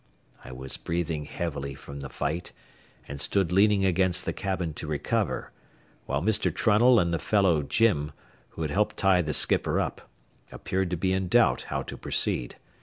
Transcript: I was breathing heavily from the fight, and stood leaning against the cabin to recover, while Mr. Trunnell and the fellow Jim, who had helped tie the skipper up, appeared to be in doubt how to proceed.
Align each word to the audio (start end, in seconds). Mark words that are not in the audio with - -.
I 0.43 0.51
was 0.51 0.77
breathing 0.77 1.25
heavily 1.25 1.75
from 1.75 1.99
the 1.99 2.09
fight, 2.09 2.53
and 3.07 3.21
stood 3.21 3.51
leaning 3.51 3.85
against 3.85 4.25
the 4.25 4.33
cabin 4.33 4.73
to 4.73 4.87
recover, 4.87 5.51
while 6.07 6.23
Mr. 6.23 6.51
Trunnell 6.51 6.99
and 6.99 7.13
the 7.13 7.19
fellow 7.19 7.61
Jim, 7.61 8.11
who 8.49 8.63
had 8.63 8.71
helped 8.71 8.97
tie 8.97 9.21
the 9.21 9.35
skipper 9.35 9.79
up, 9.79 10.09
appeared 10.51 10.89
to 10.89 10.97
be 10.97 11.13
in 11.13 11.27
doubt 11.27 11.65
how 11.69 11.83
to 11.83 11.95
proceed. 11.99 12.55